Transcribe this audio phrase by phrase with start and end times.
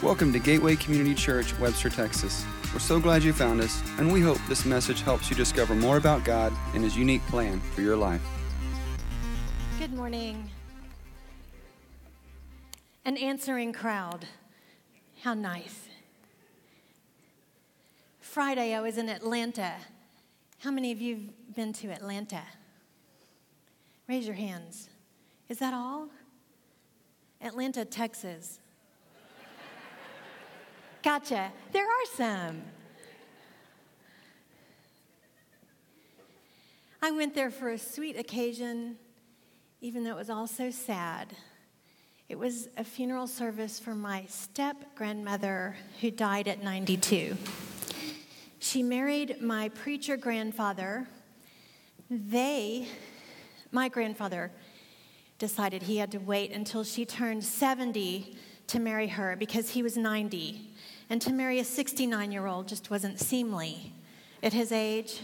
[0.00, 2.46] Welcome to Gateway Community Church, Webster, Texas.
[2.72, 5.96] We're so glad you found us, and we hope this message helps you discover more
[5.96, 8.22] about God and His unique plan for your life.
[9.80, 10.48] Good morning.
[13.06, 14.24] An answering crowd.
[15.22, 15.88] How nice.
[18.20, 19.74] Friday, I was in Atlanta.
[20.60, 22.42] How many of you have been to Atlanta?
[24.08, 24.90] Raise your hands.
[25.48, 26.08] Is that all?
[27.40, 28.60] Atlanta, Texas.
[31.02, 31.52] Gotcha.
[31.72, 32.62] There are some.
[37.00, 38.96] I went there for a sweet occasion,
[39.80, 41.36] even though it was all so sad.
[42.28, 47.36] It was a funeral service for my step grandmother who died at 92.
[48.58, 51.06] She married my preacher grandfather.
[52.10, 52.88] They,
[53.70, 54.50] my grandfather,
[55.38, 59.96] decided he had to wait until she turned 70 to marry her because he was
[59.96, 60.67] 90.
[61.10, 63.94] And to marry a 69 year old just wasn't seemly
[64.42, 65.20] at his age.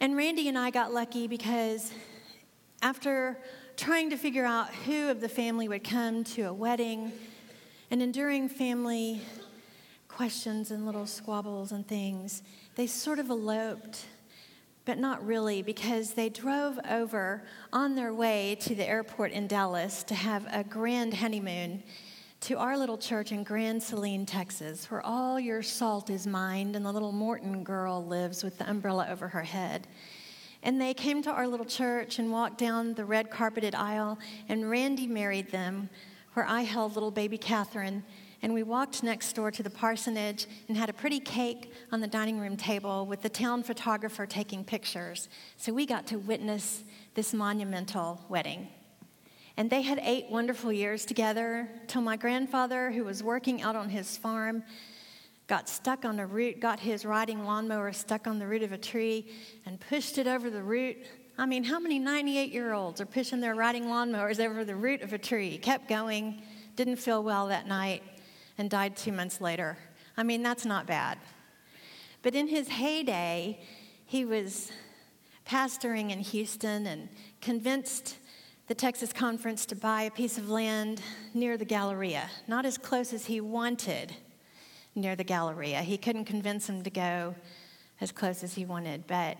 [0.00, 1.92] And Randy and I got lucky because
[2.80, 3.38] after
[3.76, 7.12] trying to figure out who of the family would come to a wedding
[7.90, 9.20] and enduring family
[10.08, 12.42] questions and little squabbles and things,
[12.76, 14.06] they sort of eloped,
[14.84, 17.42] but not really, because they drove over
[17.72, 21.82] on their way to the airport in Dallas to have a grand honeymoon
[22.42, 26.84] to our little church in Grand Saline, Texas, where all your salt is mined and
[26.84, 29.86] the little Morton girl lives with the umbrella over her head.
[30.64, 34.68] And they came to our little church and walked down the red carpeted aisle, and
[34.68, 35.88] Randy married them,
[36.32, 38.02] where I held little baby Catherine.
[38.42, 42.08] And we walked next door to the parsonage and had a pretty cake on the
[42.08, 45.28] dining room table with the town photographer taking pictures.
[45.56, 46.82] So we got to witness
[47.14, 48.66] this monumental wedding.
[49.56, 53.90] And they had eight wonderful years together till my grandfather, who was working out on
[53.90, 54.62] his farm,
[55.46, 58.78] got stuck on a root, got his riding lawnmower stuck on the root of a
[58.78, 59.30] tree,
[59.66, 60.96] and pushed it over the root.
[61.36, 65.02] I mean, how many 98 year olds are pushing their riding lawnmowers over the root
[65.02, 65.58] of a tree?
[65.58, 66.42] Kept going,
[66.76, 68.02] didn't feel well that night,
[68.56, 69.76] and died two months later.
[70.16, 71.18] I mean, that's not bad.
[72.22, 73.60] But in his heyday,
[74.06, 74.70] he was
[75.46, 77.08] pastoring in Houston and
[77.40, 78.16] convinced
[78.68, 81.02] the Texas conference to buy a piece of land
[81.34, 84.14] near the Galleria, not as close as he wanted
[84.94, 85.82] near the Galleria.
[85.82, 87.34] He couldn't convince him to go
[88.00, 89.36] as close as he wanted, but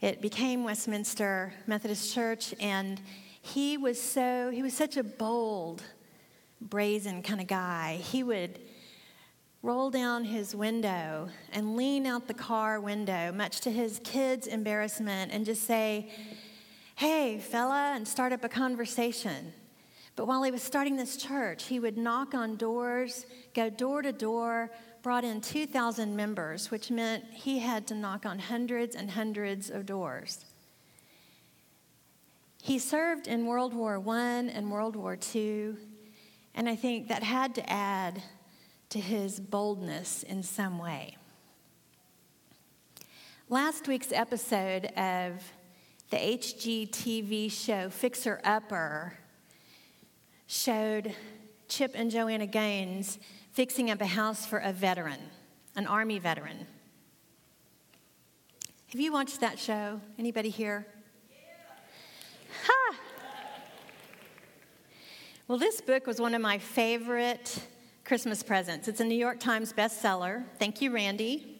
[0.00, 3.00] it became Westminster Methodist Church, and
[3.40, 5.82] he was so he was such a bold,
[6.60, 8.00] brazen kind of guy.
[8.02, 8.58] He would
[9.62, 15.30] roll down his window and lean out the car window, much to his kids' embarrassment,
[15.32, 16.10] and just say,
[17.00, 19.54] hey, fella, and start up a conversation.
[20.16, 23.24] But while he was starting this church, he would knock on doors,
[23.54, 24.70] go door to door,
[25.02, 29.86] brought in 2,000 members, which meant he had to knock on hundreds and hundreds of
[29.86, 30.44] doors.
[32.60, 35.76] He served in World War I and World War II,
[36.54, 38.22] and I think that had to add
[38.90, 41.16] to his boldness in some way.
[43.48, 45.42] Last week's episode of
[46.10, 49.14] the HGTV show Fixer Upper
[50.48, 51.14] showed
[51.68, 53.20] Chip and Joanna Gaines
[53.52, 55.20] fixing up a house for a veteran,
[55.76, 56.66] an Army veteran.
[58.88, 60.00] Have you watched that show?
[60.18, 60.84] Anybody here?
[62.66, 62.96] Ha!
[65.46, 67.64] Well, this book was one of my favorite
[68.04, 68.88] Christmas presents.
[68.88, 70.42] It's a New York Times bestseller.
[70.58, 71.59] Thank you, Randy.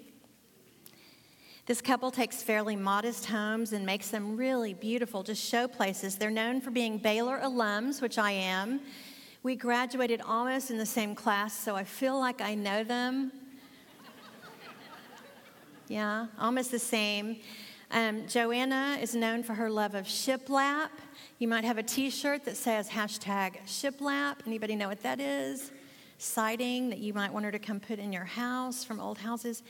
[1.66, 6.16] This couple takes fairly modest homes and makes them really beautiful, just show places.
[6.16, 8.80] They're known for being Baylor alums, which I am.
[9.42, 13.32] We graduated almost in the same class, so I feel like I know them.
[15.88, 17.36] yeah, almost the same.
[17.90, 20.90] Um, Joanna is known for her love of shiplap.
[21.38, 24.36] You might have a T-shirt that says hashtag shiplap.
[24.46, 25.72] Anybody know what that is?
[26.18, 29.62] Siding that you might want her to come put in your house from old houses.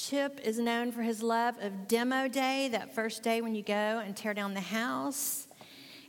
[0.00, 3.74] Chip is known for his love of demo day, that first day when you go
[4.02, 5.46] and tear down the house.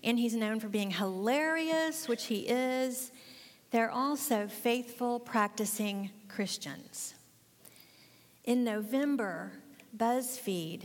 [0.01, 3.11] And he's known for being hilarious, which he is.
[3.71, 7.15] They're also faithful, practicing Christians.
[8.45, 9.51] In November,
[9.97, 10.83] BuzzFeed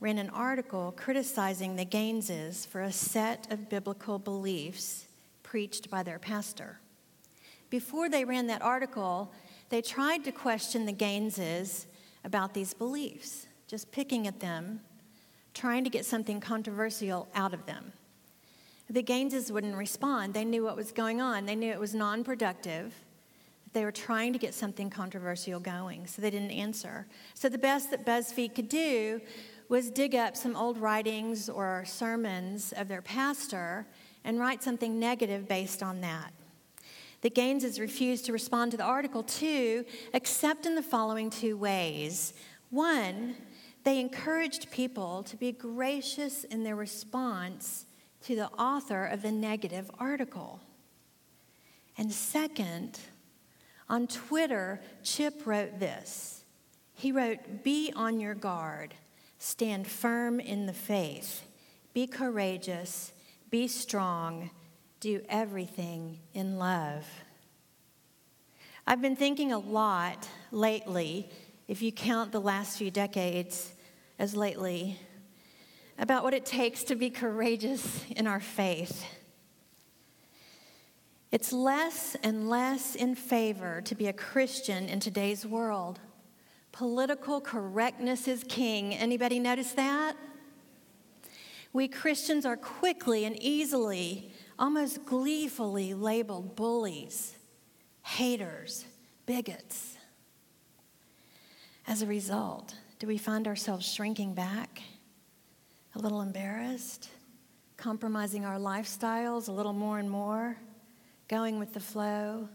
[0.00, 5.06] ran an article criticizing the Gaineses for a set of biblical beliefs
[5.42, 6.80] preached by their pastor.
[7.68, 9.34] Before they ran that article,
[9.68, 11.86] they tried to question the Gaineses
[12.28, 14.80] about these beliefs, just picking at them,
[15.54, 17.92] trying to get something controversial out of them.
[18.88, 20.34] The Gaineses wouldn't respond.
[20.34, 22.94] They knew what was going on, they knew it was non productive,
[23.72, 27.06] They were trying to get something controversial going, so they didn't answer.
[27.34, 29.20] So the best that BuzzFeed could do
[29.68, 33.86] was dig up some old writings or sermons of their pastor
[34.24, 36.32] and write something negative based on that.
[37.20, 42.32] The Gaineses refused to respond to the article, too, except in the following two ways.
[42.70, 43.34] One,
[43.84, 47.86] they encouraged people to be gracious in their response
[48.22, 50.60] to the author of the negative article.
[51.96, 53.00] And second,
[53.88, 56.44] on Twitter, Chip wrote this.
[56.94, 58.94] He wrote, Be on your guard,
[59.38, 61.44] stand firm in the faith,
[61.94, 63.12] be courageous,
[63.50, 64.50] be strong,
[65.00, 67.06] do everything in love.
[68.86, 71.28] I've been thinking a lot lately,
[71.68, 73.72] if you count the last few decades
[74.18, 74.98] as lately,
[75.98, 79.04] about what it takes to be courageous in our faith.
[81.30, 86.00] It's less and less in favor to be a Christian in today's world.
[86.72, 88.94] Political correctness is king.
[88.94, 90.16] Anybody notice that?
[91.72, 97.36] We Christians are quickly and easily, almost gleefully labeled bullies,
[98.02, 98.84] haters,
[99.26, 99.96] bigots.
[101.86, 104.82] As a result, do we find ourselves shrinking back,
[105.94, 107.08] a little embarrassed,
[107.76, 110.56] compromising our lifestyles a little more and more?
[111.28, 112.48] going with the flow,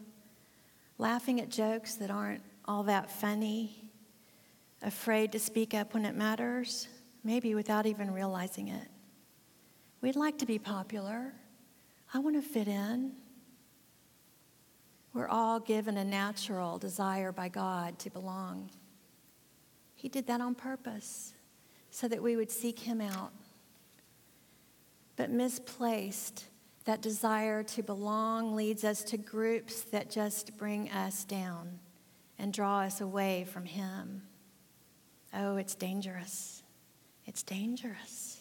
[0.97, 3.91] laughing at jokes that aren't all that funny,
[4.81, 6.87] afraid to speak up when it matters,
[7.23, 8.87] maybe without even realizing it.
[10.01, 11.33] We'd like to be popular.
[12.13, 13.13] I want to fit in.
[15.13, 18.69] We're all given a natural desire by God to belong.
[19.95, 21.33] He did that on purpose
[21.91, 23.31] so that we would seek Him out.
[25.15, 26.45] But misplaced,
[26.85, 31.79] that desire to belong leads us to groups that just bring us down
[32.37, 34.23] and draw us away from Him.
[35.33, 36.63] Oh, it's dangerous.
[37.25, 38.32] It's dangerous.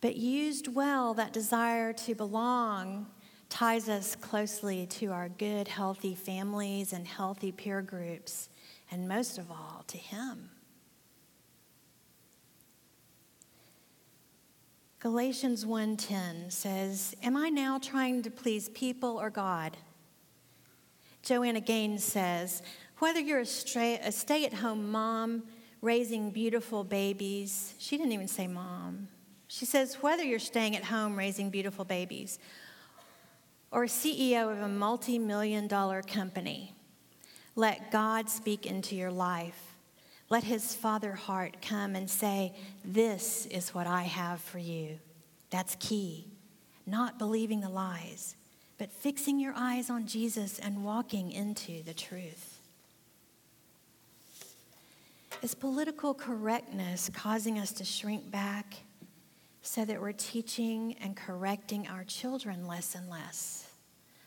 [0.00, 3.06] But used well, that desire to belong
[3.50, 8.48] ties us closely to our good, healthy families and healthy peer groups,
[8.90, 10.50] and most of all, to Him.
[15.00, 19.76] Galatians 1:10 says, "Am I now trying to please people or God?"
[21.22, 22.62] Joanna Gaines says,
[22.98, 25.44] "Whether you're a, a stay-at-home mom
[25.80, 29.08] raising beautiful babies, she didn't even say mom.
[29.50, 32.38] She says whether you're staying at home raising beautiful babies
[33.70, 36.74] or a CEO of a multi-million dollar company,
[37.56, 39.70] let God speak into your life
[40.30, 42.54] let his father heart come and say,
[42.84, 45.00] This is what I have for you.
[45.50, 46.28] That's key.
[46.86, 48.36] Not believing the lies,
[48.78, 52.60] but fixing your eyes on Jesus and walking into the truth.
[55.42, 58.74] Is political correctness causing us to shrink back
[59.62, 63.68] so that we're teaching and correcting our children less and less?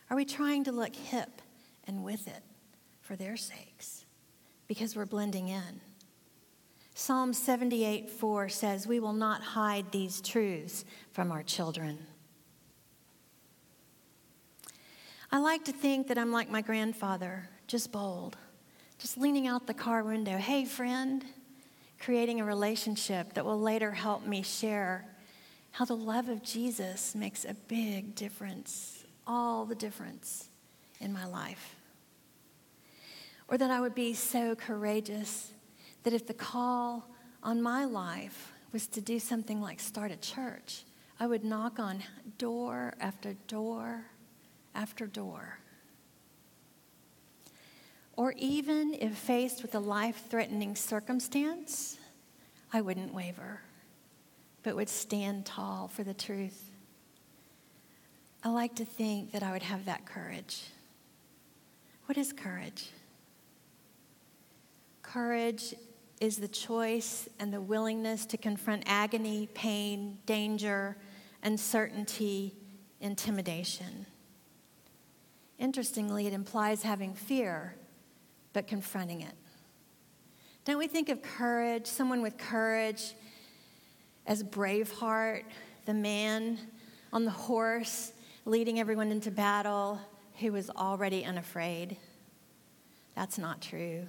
[0.09, 1.41] Are we trying to look hip
[1.88, 2.44] and with it
[3.01, 4.06] for their sakes
[4.68, 5.81] because we're blending in?
[6.95, 11.97] Psalm 78 4 says, We will not hide these truths from our children.
[15.31, 18.38] I like to think that I'm like my grandfather, just bold,
[19.00, 20.38] just leaning out the car window.
[20.38, 21.25] Hey, friend,
[22.00, 25.07] creating a relationship that will later help me share
[25.74, 30.50] how the love of Jesus makes a big difference, all the difference
[31.00, 31.75] in my life.
[33.48, 35.51] Or that I would be so courageous
[36.03, 37.10] that if the call
[37.42, 40.84] on my life was to do something like start a church,
[41.20, 42.03] I would knock on
[42.38, 44.06] door after door
[44.75, 45.58] after door.
[48.15, 51.98] Or even if faced with a life threatening circumstance,
[52.72, 53.62] I wouldn't waver,
[54.63, 56.72] but would stand tall for the truth.
[58.43, 60.63] I like to think that I would have that courage.
[62.05, 62.89] What is courage?
[65.01, 65.75] Courage
[66.20, 70.98] is the choice and the willingness to confront agony, pain, danger,
[71.43, 72.55] uncertainty,
[73.01, 74.05] intimidation.
[75.60, 77.75] Interestingly, it implies having fear,
[78.53, 79.36] but confronting it.
[80.65, 83.13] Don't we think of courage, someone with courage,
[84.25, 85.44] as Braveheart,
[85.86, 86.58] the man
[87.12, 88.13] on the horse
[88.46, 90.00] leading everyone into battle
[90.39, 91.98] who was already unafraid?
[93.15, 94.08] That's not true.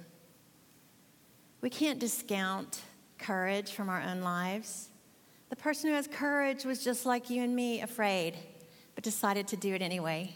[1.61, 2.81] We can't discount
[3.17, 4.89] courage from our own lives.
[5.49, 8.35] The person who has courage was just like you and me, afraid,
[8.95, 10.35] but decided to do it anyway.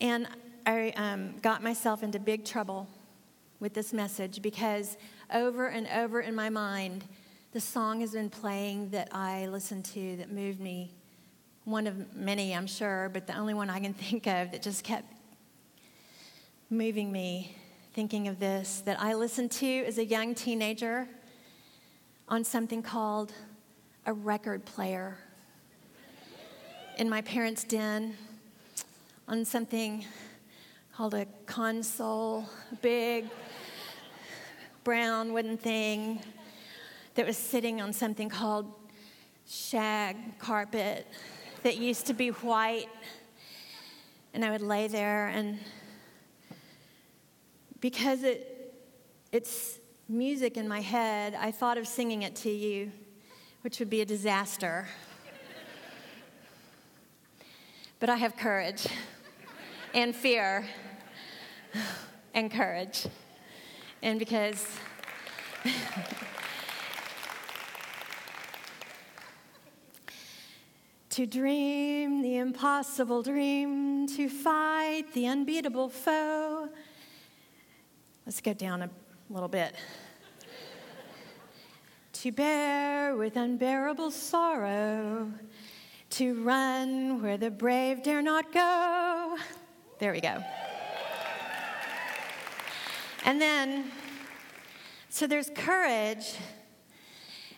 [0.00, 0.28] And
[0.66, 2.86] I um, got myself into big trouble
[3.58, 4.96] with this message because
[5.32, 7.04] over and over in my mind,
[7.58, 10.92] the song has been playing that I listened to that moved me.
[11.64, 14.84] One of many, I'm sure, but the only one I can think of that just
[14.84, 15.12] kept
[16.70, 17.56] moving me
[17.94, 21.08] thinking of this that I listened to as a young teenager
[22.28, 23.32] on something called
[24.06, 25.18] a record player
[26.96, 28.16] in my parents' den
[29.26, 30.04] on something
[30.94, 32.48] called a console,
[32.82, 33.26] big
[34.84, 36.20] brown wooden thing
[37.18, 38.72] that was sitting on something called
[39.44, 41.04] shag carpet
[41.64, 42.86] that used to be white.
[44.32, 45.58] And I would lay there, and
[47.80, 48.72] because it,
[49.32, 52.92] it's music in my head, I thought of singing it to you,
[53.62, 54.86] which would be a disaster.
[57.98, 58.86] but I have courage
[59.92, 60.64] and fear
[62.32, 63.08] and courage.
[64.04, 64.64] And because
[71.18, 76.68] to dream the impossible dream, to fight the unbeatable foe.
[78.24, 78.90] Let's go down a
[79.28, 79.74] little bit.
[82.12, 85.32] to bear with unbearable sorrow,
[86.10, 89.36] to run where the brave dare not go.
[89.98, 90.40] There we go.
[93.24, 93.90] And then,
[95.08, 96.36] so there's courage,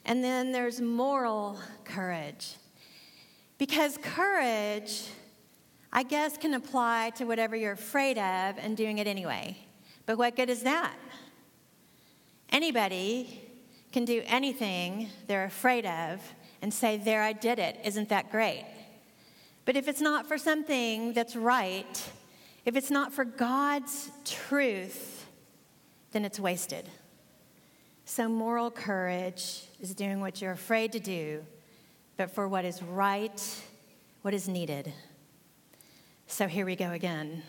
[0.07, 2.55] and then there's moral courage.
[3.61, 5.03] Because courage,
[5.93, 9.55] I guess, can apply to whatever you're afraid of and doing it anyway.
[10.07, 10.95] But what good is that?
[12.49, 13.43] Anybody
[13.93, 16.23] can do anything they're afraid of
[16.63, 17.79] and say, There, I did it.
[17.85, 18.65] Isn't that great?
[19.67, 22.11] But if it's not for something that's right,
[22.65, 25.27] if it's not for God's truth,
[26.13, 26.89] then it's wasted.
[28.07, 31.45] So, moral courage is doing what you're afraid to do,
[32.21, 33.63] but for what is right,
[34.21, 34.93] what is needed.
[36.27, 37.43] So, here we go again.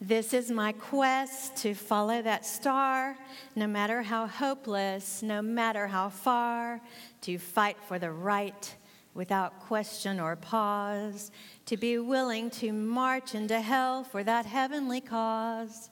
[0.00, 3.14] This is my quest to follow that star,
[3.54, 6.80] no matter how hopeless, no matter how far,
[7.20, 8.74] to fight for the right
[9.12, 11.30] without question or pause,
[11.66, 15.90] to be willing to march into hell for that heavenly cause.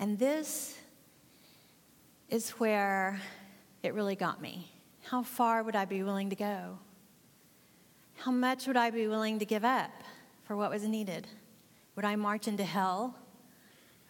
[0.00, 0.76] And this
[2.30, 3.20] is where
[3.84, 4.73] it really got me.
[5.14, 6.76] How far would I be willing to go?
[8.16, 9.92] How much would I be willing to give up
[10.42, 11.28] for what was needed?
[11.94, 13.14] Would I march into hell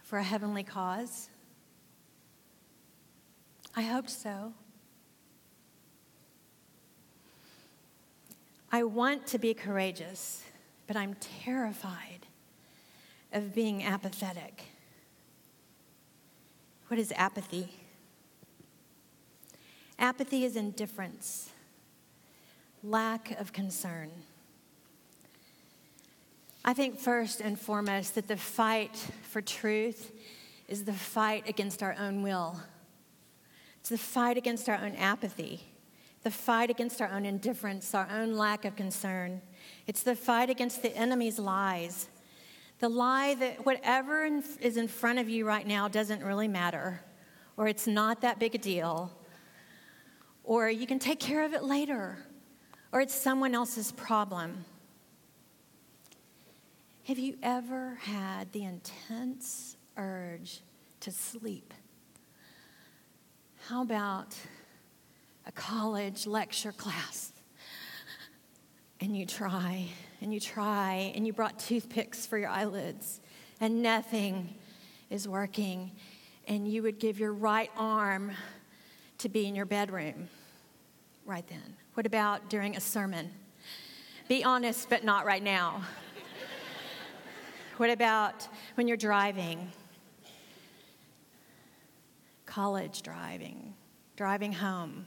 [0.03, 1.29] for a heavenly cause?
[3.77, 4.55] I hoped so.
[8.73, 10.43] I want to be courageous,
[10.87, 12.25] but I'm terrified
[13.31, 14.63] of being apathetic.
[16.89, 17.84] What is apathy?
[19.99, 21.51] Apathy is indifference,
[22.83, 24.11] lack of concern.
[26.65, 30.13] I think first and foremost that the fight for truth
[30.67, 32.61] is the fight against our own will.
[33.81, 35.61] It's the fight against our own apathy,
[36.23, 39.43] the fight against our own indifference, our own lack of concern.
[39.87, 42.09] It's the fight against the enemy's lies,
[42.79, 47.03] the lie that whatever is in front of you right now doesn't really matter,
[47.57, 49.13] or it's not that big a deal,
[50.45, 52.19] or you can take care of it later,
[52.93, 54.65] or it's someone else's problem.
[57.05, 60.61] Have you ever had the intense urge
[61.01, 61.75] to sleep?
[63.69, 64.37] How about
[65.47, 67.33] a college lecture class?
[69.01, 69.87] And you try
[70.23, 73.21] and you try and you brought toothpicks for your eyelids
[73.61, 74.55] and nothing
[75.11, 75.93] is working.
[76.47, 78.33] And you would give your right arm
[79.19, 80.29] to be in your bedroom
[81.25, 81.77] right then?
[81.95, 83.31] What about during a sermon?
[84.29, 85.83] Be honest, but not right now.
[87.77, 89.71] what about when you're driving?
[92.47, 93.75] College driving,
[94.17, 95.07] driving home.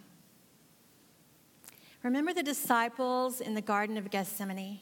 [2.03, 4.79] Remember the disciples in the Garden of Gethsemane?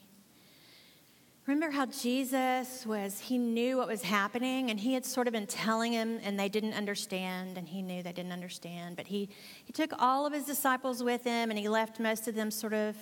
[1.48, 5.46] Remember how Jesus was, he knew what was happening and he had sort of been
[5.46, 8.96] telling him and they didn't understand and he knew they didn't understand.
[8.96, 9.30] But he,
[9.64, 12.74] he took all of his disciples with him and he left most of them sort
[12.74, 12.96] of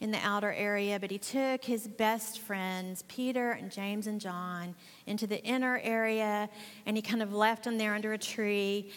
[0.00, 0.98] in the outer area.
[0.98, 6.48] But he took his best friends, Peter and James and John, into the inner area
[6.86, 8.90] and he kind of left them there under a tree.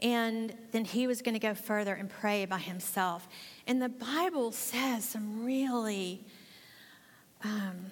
[0.00, 3.26] And then he was going to go further and pray by himself.
[3.66, 6.22] And the Bible says some really.
[7.42, 7.86] Um,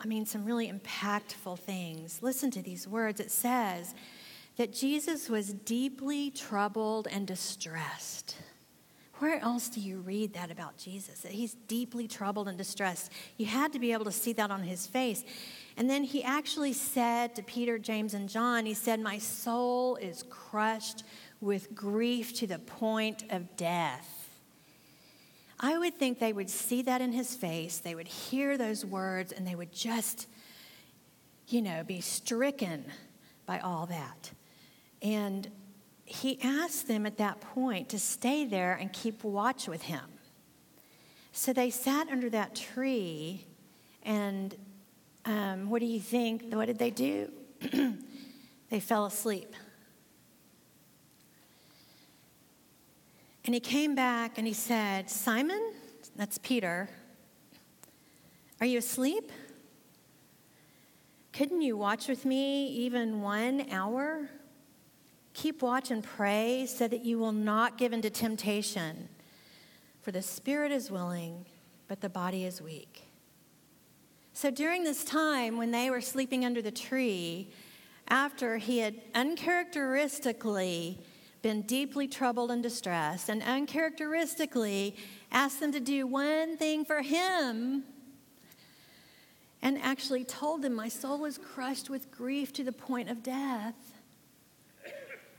[0.00, 2.18] I mean, some really impactful things.
[2.22, 3.20] Listen to these words.
[3.20, 3.94] It says
[4.56, 8.36] that Jesus was deeply troubled and distressed.
[9.18, 11.20] Where else do you read that about Jesus?
[11.20, 13.10] That he's deeply troubled and distressed.
[13.38, 15.24] You had to be able to see that on his face.
[15.78, 20.22] And then he actually said to Peter, James, and John, he said, My soul is
[20.28, 21.04] crushed
[21.40, 24.15] with grief to the point of death.
[25.58, 29.32] I would think they would see that in his face, they would hear those words,
[29.32, 30.28] and they would just,
[31.48, 32.84] you know, be stricken
[33.46, 34.30] by all that.
[35.00, 35.50] And
[36.04, 40.04] he asked them at that point to stay there and keep watch with him.
[41.32, 43.46] So they sat under that tree,
[44.02, 44.54] and
[45.24, 46.54] um, what do you think?
[46.54, 47.30] What did they do?
[48.70, 49.54] they fell asleep.
[53.46, 55.72] And he came back and he said, Simon,
[56.16, 56.88] that's Peter,
[58.60, 59.30] are you asleep?
[61.32, 64.28] Couldn't you watch with me even one hour?
[65.32, 69.08] Keep watch and pray so that you will not give into temptation.
[70.02, 71.46] For the spirit is willing,
[71.86, 73.04] but the body is weak.
[74.32, 77.52] So during this time when they were sleeping under the tree,
[78.08, 80.98] after he had uncharacteristically
[81.42, 84.96] been deeply troubled and distressed, and uncharacteristically
[85.30, 87.84] asked them to do one thing for him,
[89.62, 93.74] and actually told them, My soul was crushed with grief to the point of death.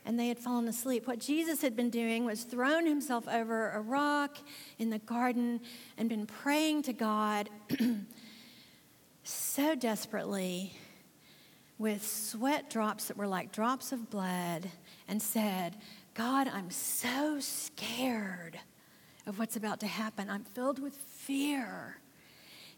[0.06, 1.06] And they had fallen asleep.
[1.06, 4.38] What Jesus had been doing was thrown himself over a rock
[4.80, 5.60] in the garden
[5.98, 7.50] and been praying to God
[9.24, 10.74] so desperately
[11.78, 14.70] with sweat drops that were like drops of blood
[15.08, 15.78] and said,
[16.14, 18.60] God, I'm so scared
[19.26, 20.30] of what's about to happen.
[20.30, 21.98] I'm filled with fear.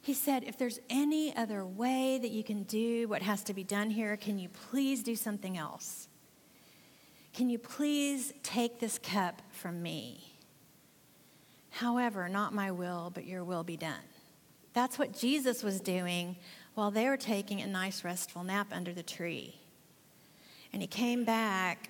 [0.02, 3.64] He said, If there's any other way that you can do what has to be
[3.64, 6.08] done here, can you please do something else?
[7.34, 10.36] Can you please take this cup from me?
[11.70, 13.94] However, not my will, but your will be done.
[14.74, 16.36] That's what Jesus was doing
[16.74, 19.56] while they were taking a nice, restful nap under the tree.
[20.74, 21.90] And he came back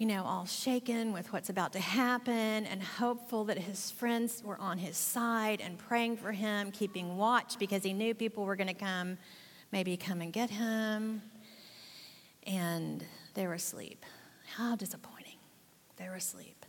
[0.00, 4.58] you know, all shaken with what's about to happen and hopeful that his friends were
[4.58, 8.66] on his side and praying for him, keeping watch because he knew people were going
[8.66, 9.18] to come,
[9.72, 11.20] maybe come and get him.
[12.46, 14.06] And they were asleep.
[14.56, 15.36] How disappointing.
[15.98, 16.64] They were asleep.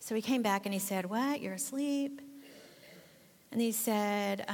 [0.00, 1.40] So he came back and he said, What?
[1.40, 2.20] You're asleep?
[3.52, 4.52] And he said, uh,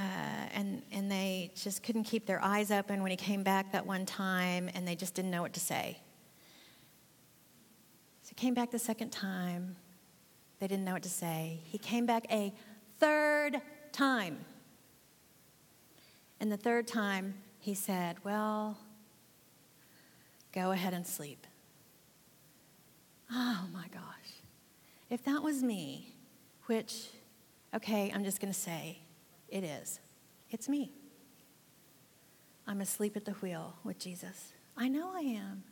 [0.53, 4.05] and, and they just couldn't keep their eyes open when he came back that one
[4.05, 5.97] time, and they just didn't know what to say.
[8.31, 9.75] So he came back the second time.
[10.61, 11.61] They didn't know what to say.
[11.65, 12.53] He came back a
[13.01, 14.45] third time.
[16.39, 18.79] And the third time, he said, Well,
[20.53, 21.45] go ahead and sleep.
[23.33, 24.03] Oh my gosh.
[25.11, 26.15] If that was me,
[26.67, 27.09] which,
[27.75, 29.01] okay, I'm just going to say
[29.49, 29.99] it is,
[30.51, 30.93] it's me.
[32.69, 34.53] I'm asleep at the wheel with Jesus.
[34.77, 35.65] I know I am.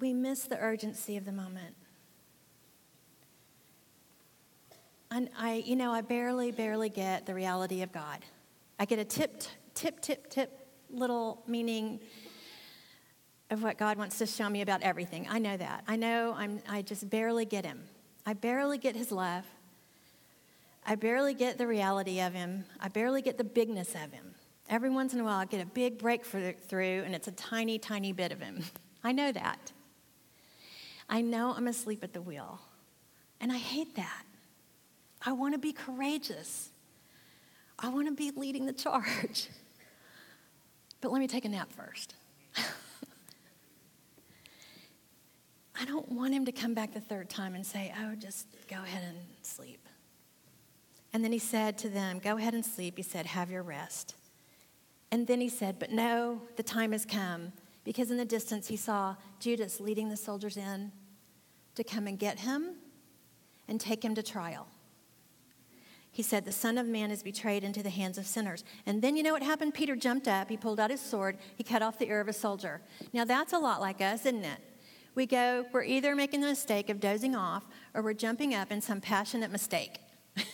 [0.00, 1.74] We miss the urgency of the moment.
[5.10, 8.24] And I, you know, I barely, barely get the reality of God.
[8.78, 9.42] I get a tip,
[9.74, 12.00] tip, tip, tip little meaning
[13.50, 15.26] of what God wants to show me about everything.
[15.28, 15.84] I know that.
[15.88, 17.82] I know I'm, I just barely get Him.
[18.24, 19.44] I barely get His love.
[20.86, 22.64] I barely get the reality of Him.
[22.80, 24.34] I barely get the bigness of Him.
[24.68, 28.12] Every once in a while, I get a big breakthrough, and it's a tiny, tiny
[28.12, 28.62] bit of Him.
[29.04, 29.72] I know that.
[31.10, 32.60] I know I'm asleep at the wheel.
[33.40, 34.22] And I hate that.
[35.20, 36.70] I want to be courageous.
[37.78, 39.48] I want to be leading the charge.
[41.02, 42.14] But let me take a nap first.
[45.80, 48.76] I don't want him to come back the third time and say, Oh, just go
[48.76, 49.88] ahead and sleep.
[51.14, 52.98] And then he said to them, Go ahead and sleep.
[52.98, 54.14] He said, Have your rest.
[55.10, 57.54] And then he said, But no, the time has come.
[57.82, 60.92] Because in the distance he saw Judas leading the soldiers in
[61.74, 62.76] to come and get him
[63.68, 64.66] and take him to trial.
[66.12, 68.64] He said, The Son of Man is betrayed into the hands of sinners.
[68.84, 69.74] And then you know what happened?
[69.74, 72.32] Peter jumped up, he pulled out his sword, he cut off the ear of a
[72.32, 72.80] soldier.
[73.12, 74.60] Now that's a lot like us, isn't it?
[75.14, 78.80] We go, we're either making the mistake of dozing off or we're jumping up in
[78.80, 79.98] some passionate mistake.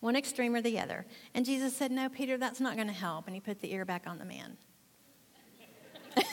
[0.00, 1.06] One extreme or the other.
[1.34, 3.26] And Jesus said, No, Peter, that's not going to help.
[3.26, 4.56] And he put the ear back on the man.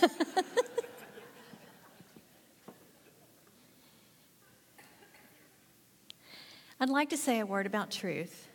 [6.81, 8.47] I'd like to say a word about truth,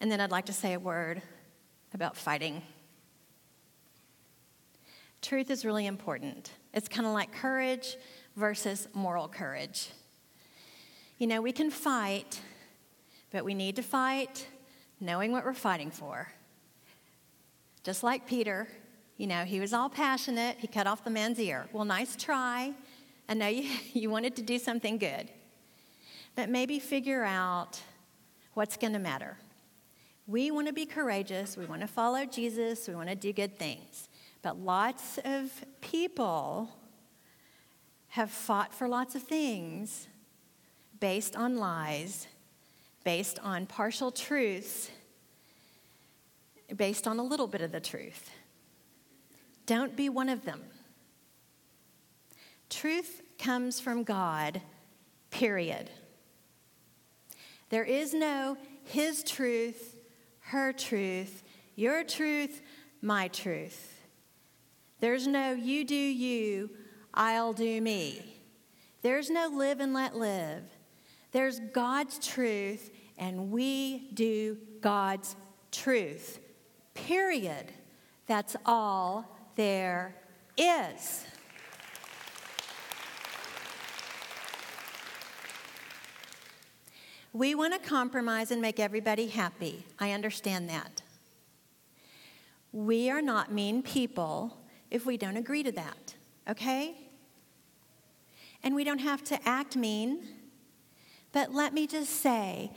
[0.00, 1.20] and then I'd like to say a word
[1.92, 2.62] about fighting.
[5.20, 6.52] Truth is really important.
[6.72, 7.96] It's kind of like courage
[8.36, 9.90] versus moral courage.
[11.18, 12.40] You know, we can fight,
[13.32, 14.46] but we need to fight
[15.00, 16.28] knowing what we're fighting for.
[17.82, 18.68] Just like Peter,
[19.16, 20.58] you know, he was all passionate.
[20.60, 21.66] He cut off the man's ear.
[21.72, 22.74] Well, nice try.
[23.28, 25.32] I know you, you wanted to do something good.
[26.34, 27.80] But maybe figure out
[28.54, 29.36] what's going to matter.
[30.26, 31.56] We want to be courageous.
[31.56, 32.88] We want to follow Jesus.
[32.88, 34.08] We want to do good things.
[34.42, 36.70] But lots of people
[38.08, 40.08] have fought for lots of things
[41.00, 42.26] based on lies,
[43.04, 44.90] based on partial truths,
[46.74, 48.30] based on a little bit of the truth.
[49.66, 50.62] Don't be one of them.
[52.70, 54.60] Truth comes from God,
[55.30, 55.90] period.
[57.74, 59.96] There is no his truth,
[60.42, 61.42] her truth,
[61.74, 62.62] your truth,
[63.02, 64.00] my truth.
[65.00, 66.70] There's no you do you,
[67.12, 68.40] I'll do me.
[69.02, 70.62] There's no live and let live.
[71.32, 75.34] There's God's truth, and we do God's
[75.72, 76.38] truth.
[76.94, 77.72] Period.
[78.28, 80.14] That's all there
[80.56, 81.24] is.
[87.34, 89.84] We want to compromise and make everybody happy.
[89.98, 91.02] I understand that.
[92.72, 94.56] We are not mean people
[94.88, 96.14] if we don't agree to that,
[96.48, 96.94] okay?
[98.62, 100.20] And we don't have to act mean,
[101.32, 102.70] but let me just say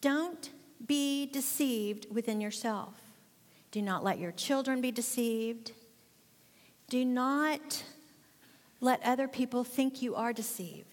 [0.00, 0.50] don't
[0.86, 2.94] be deceived within yourself.
[3.72, 5.72] Do not let your children be deceived.
[6.88, 7.82] Do not
[8.80, 10.89] let other people think you are deceived.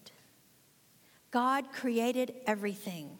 [1.30, 3.18] God created everything.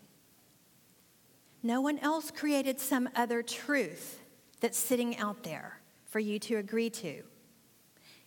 [1.62, 4.20] No one else created some other truth
[4.60, 7.22] that's sitting out there for you to agree to.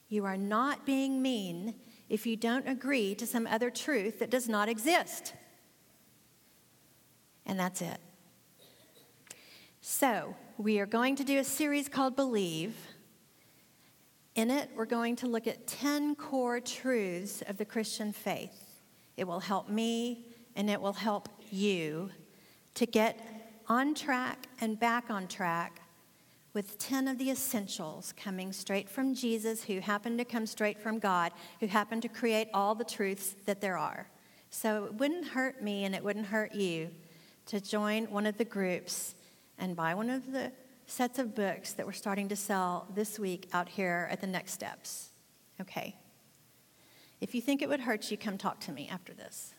[0.09, 1.75] You are not being mean
[2.09, 5.33] if you don't agree to some other truth that does not exist.
[7.45, 7.97] And that's it.
[9.79, 12.75] So, we are going to do a series called Believe.
[14.35, 18.70] In it, we're going to look at 10 core truths of the Christian faith.
[19.21, 22.09] It will help me and it will help you
[22.73, 23.19] to get
[23.67, 25.79] on track and back on track
[26.55, 30.97] with 10 of the essentials coming straight from Jesus, who happened to come straight from
[30.97, 34.07] God, who happened to create all the truths that there are.
[34.49, 36.89] So it wouldn't hurt me and it wouldn't hurt you
[37.45, 39.13] to join one of the groups
[39.59, 40.51] and buy one of the
[40.87, 44.53] sets of books that we're starting to sell this week out here at the next
[44.53, 45.11] steps.
[45.61, 45.95] Okay.
[47.21, 49.53] If you think it would hurt you, come talk to me after this.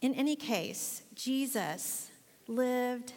[0.00, 2.10] In any case, Jesus
[2.48, 3.12] lived,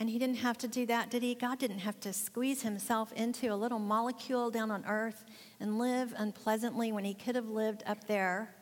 [0.00, 1.36] and he didn't have to do that, did he?
[1.36, 5.24] God didn't have to squeeze himself into a little molecule down on earth
[5.60, 8.52] and live unpleasantly when he could have lived up there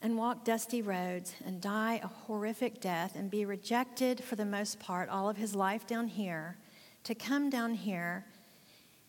[0.00, 4.78] and walk dusty roads and die a horrific death and be rejected for the most
[4.78, 6.56] part all of his life down here
[7.02, 8.24] to come down here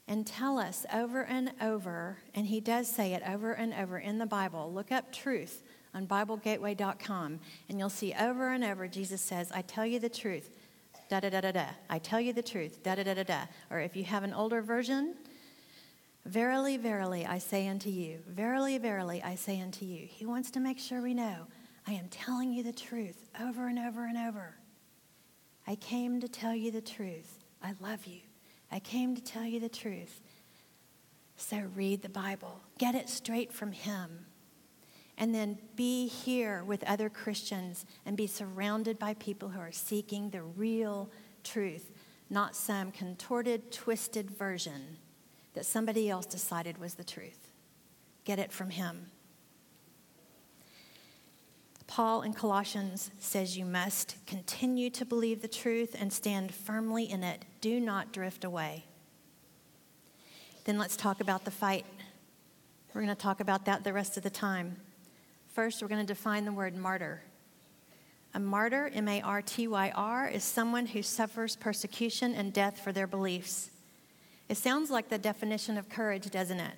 [0.09, 4.17] and tell us over and over, and he does say it over and over in
[4.17, 4.73] the Bible.
[4.73, 9.85] Look up truth on BibleGateway.com, and you'll see over and over Jesus says, I tell
[9.85, 10.49] you the truth,
[11.09, 11.65] da da da da da.
[11.89, 13.41] I tell you the truth, da da da da da.
[13.69, 15.15] Or if you have an older version,
[16.25, 20.05] Verily, verily, I say unto you, verily, verily, I say unto you.
[20.05, 21.47] He wants to make sure we know
[21.87, 24.55] I am telling you the truth over and over and over.
[25.65, 27.39] I came to tell you the truth.
[27.63, 28.19] I love you.
[28.71, 30.21] I came to tell you the truth.
[31.37, 34.25] So read the Bible, get it straight from Him.
[35.17, 40.29] And then be here with other Christians and be surrounded by people who are seeking
[40.29, 41.09] the real
[41.43, 41.91] truth,
[42.29, 44.97] not some contorted, twisted version
[45.53, 47.51] that somebody else decided was the truth.
[48.23, 49.11] Get it from Him.
[51.89, 57.23] Paul in Colossians says you must continue to believe the truth and stand firmly in
[57.23, 57.45] it.
[57.61, 58.85] Do not drift away.
[60.65, 61.87] Then let's talk about the fight.
[62.93, 64.75] We're going to talk about that the rest of the time.
[65.47, 67.23] First, we're going to define the word martyr.
[68.35, 72.79] A martyr, M A R T Y R, is someone who suffers persecution and death
[72.79, 73.71] for their beliefs.
[74.47, 76.75] It sounds like the definition of courage, doesn't it?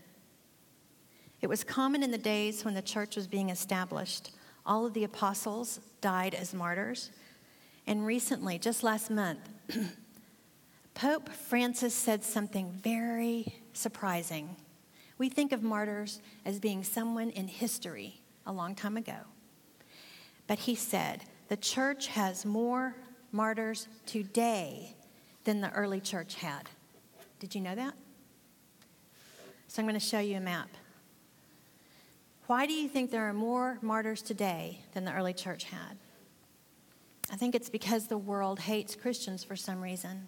[1.42, 4.32] It was common in the days when the church was being established
[4.66, 7.12] all of the apostles died as martyrs.
[7.88, 9.40] And recently, just last month,
[10.94, 14.56] Pope Francis said something very surprising.
[15.18, 19.18] We think of martyrs as being someone in history a long time ago.
[20.48, 22.96] But he said, the church has more
[23.32, 24.96] martyrs today
[25.44, 26.70] than the early church had.
[27.40, 27.94] Did you know that?
[29.68, 30.70] So I'm going to show you a map.
[32.52, 35.98] Why do you think there are more martyrs today than the early church had?
[37.32, 40.28] I think it's because the world hates Christians for some reason.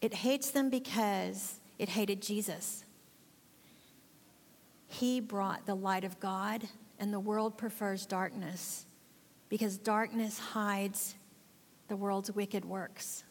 [0.00, 2.82] It hates them because it hated Jesus.
[4.88, 6.66] He brought the light of God,
[6.98, 8.86] and the world prefers darkness
[9.50, 11.14] because darkness hides
[11.88, 13.22] the world's wicked works.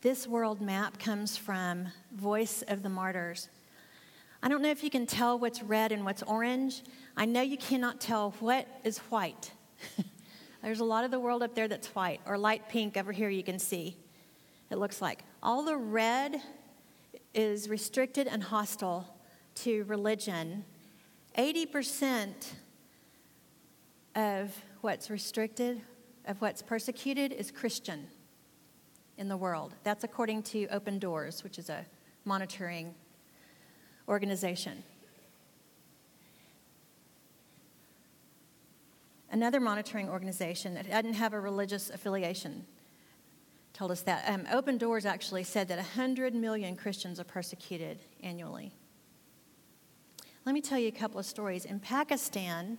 [0.00, 3.50] This world map comes from Voice of the Martyrs.
[4.42, 6.82] I don't know if you can tell what's red and what's orange.
[7.16, 9.50] I know you cannot tell what is white.
[10.62, 13.28] There's a lot of the world up there that's white, or light pink over here
[13.28, 13.96] you can see.
[14.70, 15.24] It looks like.
[15.42, 16.40] All the red
[17.34, 19.16] is restricted and hostile
[19.56, 20.64] to religion.
[21.36, 22.32] 80%
[24.14, 25.80] of what's restricted,
[26.26, 28.06] of what's persecuted, is Christian
[29.16, 29.74] in the world.
[29.82, 31.84] That's according to Open Doors, which is a
[32.24, 32.94] monitoring
[34.08, 34.82] organization.
[39.30, 42.64] Another monitoring organization that doesn't have a religious affiliation
[43.74, 44.24] told us that.
[44.28, 48.72] Um, Open Doors actually said that 100 million Christians are persecuted annually.
[50.44, 51.66] Let me tell you a couple of stories.
[51.66, 52.78] In Pakistan,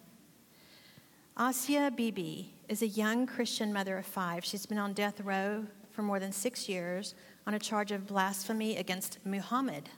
[1.39, 4.43] Asia Bibi is a young Christian mother of five.
[4.43, 7.13] She's been on death row for more than six years
[7.45, 9.89] on a charge of blasphemy against Muhammad.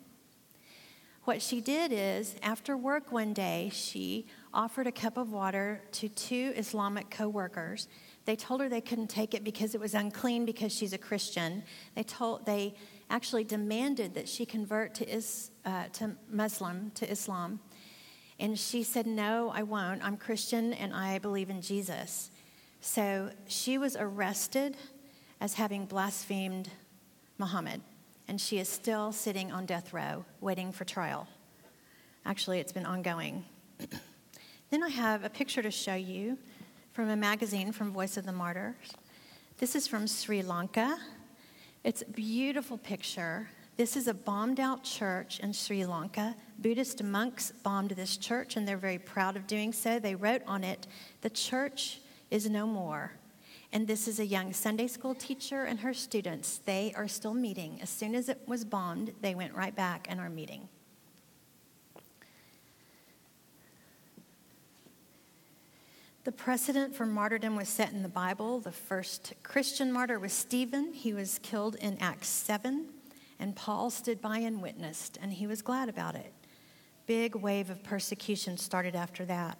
[1.23, 6.09] What she did is, after work one day, she offered a cup of water to
[6.09, 7.87] two Islamic co workers.
[8.25, 11.63] They told her they couldn't take it because it was unclean because she's a Christian.
[11.95, 12.73] They, told, they
[13.11, 17.59] actually demanded that she convert to, is, uh, to Muslim, to Islam.
[18.39, 20.03] And she said, No, I won't.
[20.03, 22.31] I'm Christian and I believe in Jesus.
[22.79, 24.75] So she was arrested
[25.39, 26.69] as having blasphemed
[27.37, 27.81] Muhammad
[28.31, 31.27] and she is still sitting on death row waiting for trial.
[32.25, 33.43] Actually, it's been ongoing.
[34.69, 36.37] then I have a picture to show you
[36.93, 38.93] from a magazine from Voice of the Martyrs.
[39.57, 40.97] This is from Sri Lanka.
[41.83, 43.49] It's a beautiful picture.
[43.75, 46.33] This is a bombed out church in Sri Lanka.
[46.57, 49.99] Buddhist monks bombed this church, and they're very proud of doing so.
[49.99, 50.87] They wrote on it,
[51.19, 53.11] The church is no more.
[53.73, 56.57] And this is a young Sunday school teacher and her students.
[56.57, 57.79] They are still meeting.
[57.81, 60.67] As soon as it was bombed, they went right back and are meeting.
[66.23, 68.59] The precedent for martyrdom was set in the Bible.
[68.59, 70.93] The first Christian martyr was Stephen.
[70.93, 72.85] He was killed in Acts 7,
[73.39, 76.31] and Paul stood by and witnessed, and he was glad about it.
[77.07, 79.57] Big wave of persecution started after that.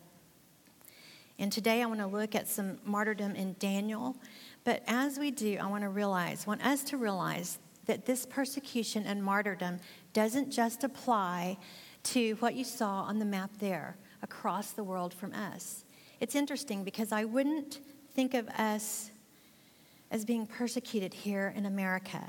[1.42, 4.16] And today I want to look at some martyrdom in Daniel.
[4.64, 9.08] But as we do, I want to realize, want us to realize that this persecution
[9.08, 9.80] and martyrdom
[10.14, 11.58] doesn't just apply
[12.04, 15.84] to what you saw on the map there across the world from us.
[16.20, 17.80] It's interesting because I wouldn't
[18.14, 19.10] think of us
[20.12, 22.24] as being persecuted here in America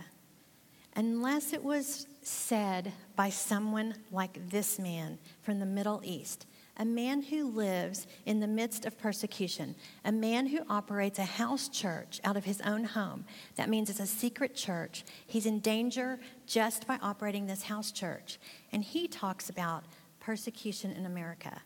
[0.96, 6.46] unless it was said by someone like this man from the Middle East
[6.78, 11.68] a man who lives in the midst of persecution, a man who operates a house
[11.68, 13.24] church out of his own home.
[13.56, 15.04] That means it's a secret church.
[15.26, 18.38] He's in danger just by operating this house church.
[18.72, 19.84] And he talks about
[20.20, 21.60] persecution in America.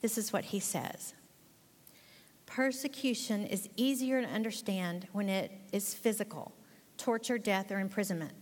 [0.00, 1.14] This is what he says
[2.46, 6.52] Persecution is easier to understand when it is physical
[6.96, 8.32] torture, death, or imprisonment.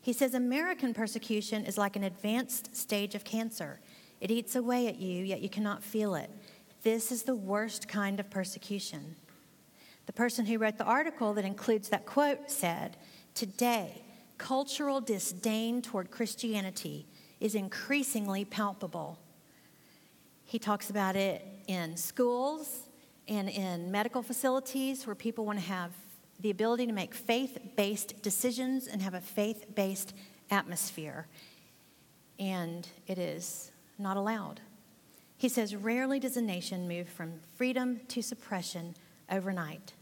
[0.00, 3.80] He says American persecution is like an advanced stage of cancer.
[4.20, 6.30] It eats away at you, yet you cannot feel it.
[6.82, 9.16] This is the worst kind of persecution.
[10.06, 12.96] The person who wrote the article that includes that quote said,
[13.34, 14.02] Today,
[14.38, 17.06] cultural disdain toward Christianity
[17.40, 19.18] is increasingly palpable.
[20.44, 22.88] He talks about it in schools
[23.28, 25.90] and in medical facilities where people want to have
[26.40, 30.14] the ability to make faith based decisions and have a faith based
[30.50, 31.26] atmosphere.
[32.38, 34.60] And it is not allowed.
[35.36, 38.94] He says, Rarely does a nation move from freedom to suppression
[39.30, 39.92] overnight.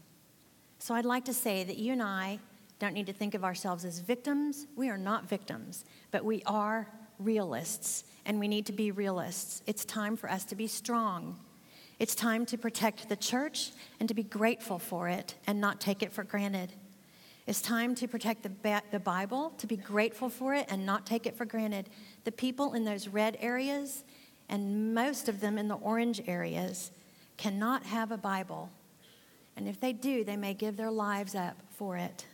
[0.79, 2.39] So I'd like to say that you and I
[2.79, 4.67] don't need to think of ourselves as victims.
[4.75, 6.87] We are not victims, but we are
[7.19, 9.63] realists, and we need to be realists.
[9.65, 11.39] It's time for us to be strong.
[11.97, 16.03] It's time to protect the church and to be grateful for it and not take
[16.03, 16.73] it for granted.
[17.47, 21.05] It's time to protect the, ba- the Bible, to be grateful for it and not
[21.05, 21.89] take it for granted.
[22.23, 24.03] The people in those red areas,
[24.49, 26.91] and most of them in the orange areas,
[27.37, 28.69] cannot have a Bible.
[29.55, 32.25] And if they do, they may give their lives up for it.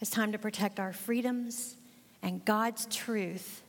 [0.00, 1.76] It's time to protect our freedoms
[2.22, 3.62] and God's truth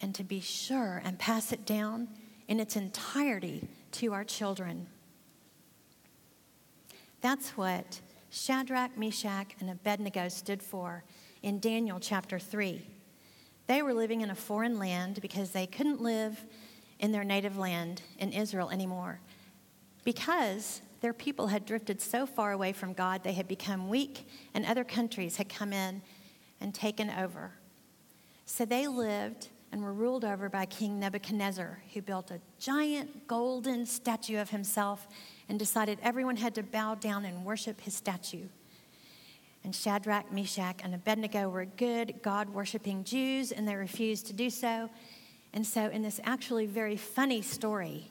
[0.00, 2.08] and to be sure and pass it down
[2.48, 4.86] in its entirety to our children.
[7.20, 8.00] That's what
[8.36, 11.04] Shadrach, Meshach, and Abednego stood for
[11.42, 12.86] in Daniel chapter 3.
[13.66, 16.44] They were living in a foreign land because they couldn't live
[16.98, 19.20] in their native land in Israel anymore.
[20.04, 24.66] Because their people had drifted so far away from God, they had become weak, and
[24.66, 26.02] other countries had come in
[26.60, 27.52] and taken over.
[28.44, 33.86] So they lived and were ruled over by King Nebuchadnezzar, who built a giant golden
[33.86, 35.08] statue of himself
[35.48, 38.46] and decided everyone had to bow down and worship his statue.
[39.64, 44.48] And Shadrach, Meshach, and Abednego were good, God worshiping Jews, and they refused to do
[44.48, 44.88] so.
[45.52, 48.10] And so, in this actually very funny story,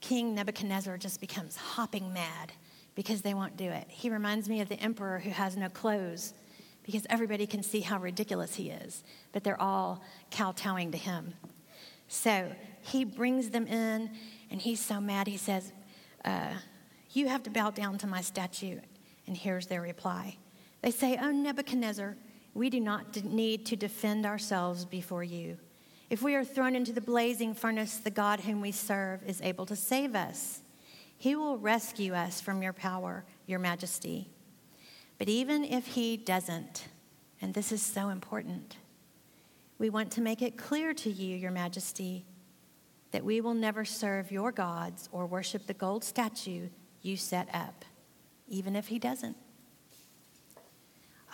[0.00, 2.52] King Nebuchadnezzar just becomes hopping mad
[2.94, 3.86] because they won't do it.
[3.88, 6.34] He reminds me of the emperor who has no clothes
[6.82, 11.34] because everybody can see how ridiculous he is, but they're all kowtowing to him.
[12.08, 14.10] So he brings them in,
[14.50, 15.72] and he's so mad, he says,
[16.28, 16.54] uh,
[17.12, 18.80] You have to bow down to my statue.
[19.26, 20.36] And here's their reply
[20.82, 22.16] They say, Oh, Nebuchadnezzar,
[22.54, 25.58] we do not need to defend ourselves before you.
[26.10, 29.66] If we are thrown into the blazing furnace, the God whom we serve is able
[29.66, 30.62] to save us.
[31.18, 34.30] He will rescue us from your power, your majesty.
[35.18, 36.88] But even if he doesn't,
[37.42, 38.76] and this is so important,
[39.78, 42.24] we want to make it clear to you, your majesty,
[43.10, 46.68] that we will never serve your gods or worship the gold statue
[47.02, 47.84] you set up,
[48.48, 49.36] even if he doesn't.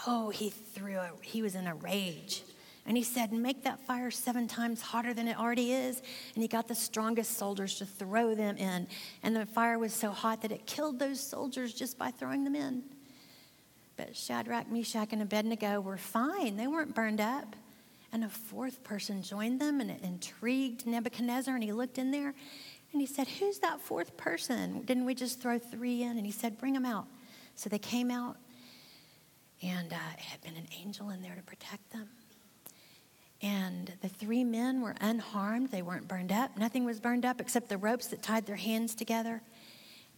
[0.07, 2.43] Oh, he threw a, he was in a rage.
[2.87, 6.03] And he said, Make that fire seven times hotter than it already is.
[6.35, 8.87] And he got the strongest soldiers to throw them in.
[9.23, 12.55] And the fire was so hot that it killed those soldiers just by throwing them
[12.55, 12.83] in.
[13.97, 16.57] But Shadrach, Meshach, and Abednego were fine.
[16.57, 17.57] They weren't burned up.
[18.15, 21.53] And a fourth person joined them, and it intrigued Nebuchadnezzar.
[21.53, 22.33] And he looked in there
[22.93, 24.83] and he said, Who's that fourth person?
[24.83, 26.17] Didn't we just throw three in?
[26.17, 27.07] And he said, Bring them out.
[27.57, 28.37] So they came out,
[29.61, 32.09] and uh, it had been an angel in there to protect them.
[33.43, 35.73] And the three men were unharmed.
[35.73, 36.57] They weren't burned up.
[36.57, 39.43] Nothing was burned up except the ropes that tied their hands together.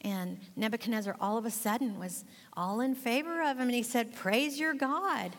[0.03, 2.27] And Nebuchadnezzar all of a sudden was
[2.59, 5.33] all in favor of him, and he said, Praise your God.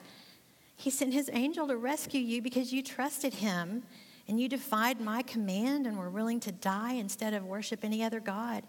[0.78, 3.84] He sent his angel to rescue you because you trusted him
[4.28, 8.20] and you defied my command and were willing to die instead of worship any other
[8.20, 8.64] God.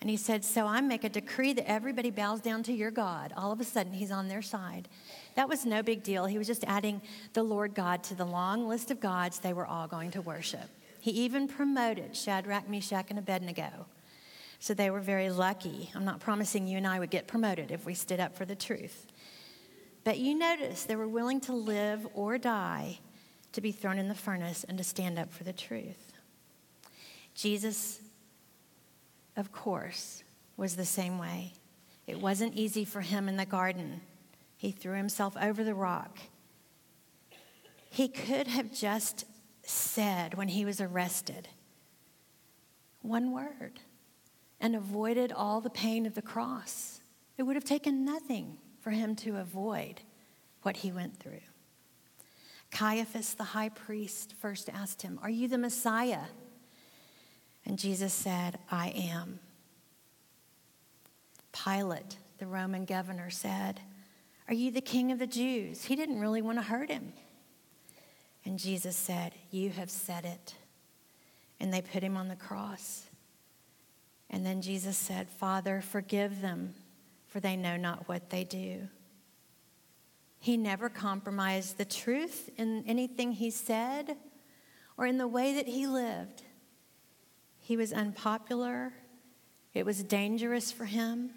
[0.00, 3.32] And he said, So I make a decree that everybody bows down to your God.
[3.36, 4.88] All of a sudden, he's on their side.
[5.34, 6.26] That was no big deal.
[6.26, 7.00] He was just adding
[7.32, 10.68] the Lord God to the long list of gods they were all going to worship.
[11.00, 13.86] He even promoted Shadrach, Meshach, and Abednego.
[14.58, 15.90] So they were very lucky.
[15.94, 18.54] I'm not promising you and I would get promoted if we stood up for the
[18.54, 19.06] truth.
[20.04, 23.00] But you notice they were willing to live or die
[23.52, 26.12] to be thrown in the furnace and to stand up for the truth.
[27.34, 28.00] Jesus,
[29.36, 30.22] of course,
[30.56, 31.54] was the same way.
[32.06, 34.02] It wasn't easy for him in the garden.
[34.56, 36.18] He threw himself over the rock.
[37.90, 39.24] He could have just
[39.62, 41.48] said when he was arrested
[43.00, 43.80] one word
[44.60, 47.00] and avoided all the pain of the cross.
[47.38, 50.02] It would have taken nothing for him to avoid
[50.60, 51.40] what he went through.
[52.70, 56.24] Caiaphas, the high priest, first asked him, Are you the Messiah?
[57.64, 59.40] And Jesus said, I am.
[61.52, 63.80] Pilate, the Roman governor, said,
[64.48, 65.84] Are you the king of the Jews?
[65.84, 67.14] He didn't really want to hurt him.
[68.44, 70.54] And Jesus said, You have said it.
[71.58, 73.06] And they put him on the cross.
[74.28, 76.74] And then Jesus said, Father, forgive them,
[77.34, 78.88] for they know not what they do.
[80.38, 84.16] He never compromised the truth in anything he said
[84.96, 86.44] or in the way that he lived.
[87.58, 88.92] He was unpopular,
[89.72, 91.30] it was dangerous for him,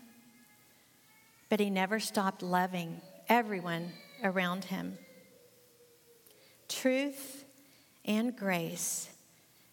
[1.50, 3.92] but he never stopped loving everyone
[4.24, 5.00] around him.
[6.70, 7.44] Truth
[8.06, 9.10] and grace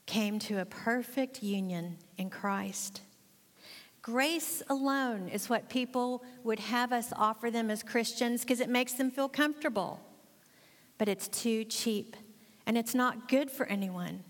[0.07, 3.03] came to a perfect union in Christ.
[4.05, 8.93] Grace alone is what people would have us offer them as Christians because it makes
[8.93, 9.99] them feel comfortable.
[10.99, 12.15] But it's too cheap
[12.67, 14.23] and it's not good for anyone.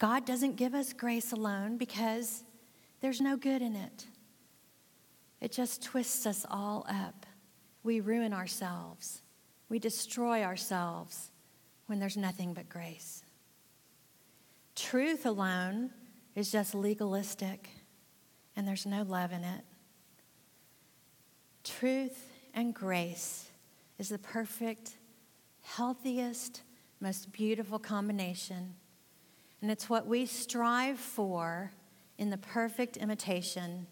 [0.00, 2.42] God doesn't give us grace alone because
[3.00, 4.08] there's no good in it.
[5.40, 7.24] It just twists us all up
[7.84, 9.22] we ruin ourselves.
[9.68, 11.30] We destroy ourselves
[11.86, 13.22] when there's nothing but grace.
[14.74, 15.90] Truth alone
[16.34, 17.68] is just legalistic,
[18.56, 19.64] and there's no love in it.
[21.64, 23.48] Truth and grace
[23.98, 24.92] is the perfect,
[25.62, 26.62] healthiest,
[27.00, 28.74] most beautiful combination.
[29.62, 31.72] And it's what we strive for
[32.18, 33.86] in the perfect imitation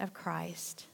[0.00, 0.86] of Christ.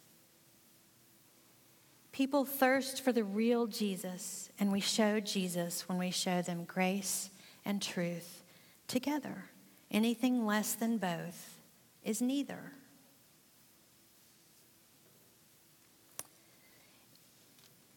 [2.12, 7.30] People thirst for the real Jesus, and we show Jesus when we show them grace
[7.64, 8.42] and truth
[8.86, 9.46] together.
[9.90, 11.58] Anything less than both
[12.04, 12.72] is neither.